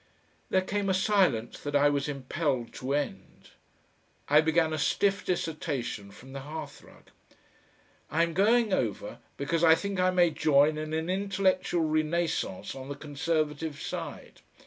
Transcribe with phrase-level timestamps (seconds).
[0.49, 3.49] There came a silence that I was impelled to end.
[4.27, 7.11] I began a stiff dissertation from the hearthrug.
[8.09, 12.89] "I am going over, because I think I may join in an intellectual renascence on
[12.89, 14.41] the Conservative side.